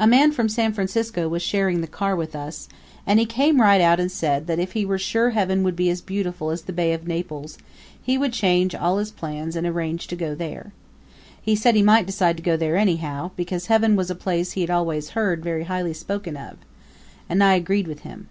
A 0.00 0.06
man 0.08 0.32
from 0.32 0.48
San 0.48 0.72
Francisco 0.72 1.28
was 1.28 1.40
sharing 1.40 1.80
the 1.80 1.86
car 1.86 2.16
with 2.16 2.34
us, 2.34 2.68
and 3.06 3.20
he 3.20 3.24
came 3.24 3.60
right 3.60 3.80
out 3.80 4.00
and 4.00 4.10
said 4.10 4.48
that 4.48 4.58
if 4.58 4.72
he 4.72 4.84
were 4.84 4.98
sure 4.98 5.30
heaven 5.30 5.62
would 5.62 5.76
be 5.76 5.88
as 5.90 6.00
beautiful 6.00 6.50
as 6.50 6.62
the 6.62 6.72
Bay 6.72 6.92
of 6.92 7.06
Naples, 7.06 7.56
he 8.02 8.18
would 8.18 8.32
change 8.32 8.74
all 8.74 8.98
his 8.98 9.12
plans 9.12 9.54
and 9.54 9.64
arrange 9.64 10.08
to 10.08 10.16
go 10.16 10.34
there. 10.34 10.72
He 11.40 11.54
said 11.54 11.76
he 11.76 11.82
might 11.84 12.04
decide 12.06 12.36
to 12.36 12.42
go 12.42 12.56
there 12.56 12.76
anyhow, 12.76 13.30
because 13.36 13.66
heaven 13.66 13.94
was 13.94 14.10
a 14.10 14.16
place 14.16 14.50
he 14.50 14.60
had 14.62 14.70
always 14.70 15.10
heard 15.10 15.44
very 15.44 15.62
highly 15.62 15.94
spoken 15.94 16.36
of. 16.36 16.56
And 17.28 17.40
I 17.44 17.54
agreed 17.54 17.86
with 17.86 18.00
him. 18.00 18.26